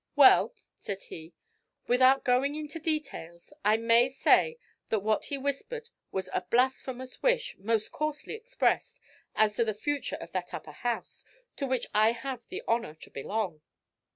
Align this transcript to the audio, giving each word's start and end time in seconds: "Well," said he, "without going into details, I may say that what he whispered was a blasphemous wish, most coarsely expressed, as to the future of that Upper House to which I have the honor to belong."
"Well," 0.15 0.55
said 0.79 1.03
he, 1.03 1.31
"without 1.87 2.23
going 2.23 2.55
into 2.55 2.79
details, 2.79 3.53
I 3.63 3.77
may 3.77 4.09
say 4.09 4.57
that 4.89 5.01
what 5.03 5.25
he 5.25 5.37
whispered 5.37 5.89
was 6.11 6.27
a 6.33 6.41
blasphemous 6.41 7.21
wish, 7.21 7.55
most 7.59 7.91
coarsely 7.91 8.33
expressed, 8.33 8.99
as 9.35 9.57
to 9.57 9.63
the 9.63 9.75
future 9.75 10.15
of 10.19 10.31
that 10.31 10.55
Upper 10.55 10.71
House 10.71 11.23
to 11.57 11.67
which 11.67 11.85
I 11.93 12.13
have 12.13 12.41
the 12.47 12.63
honor 12.67 12.95
to 12.95 13.11
belong." 13.11 13.61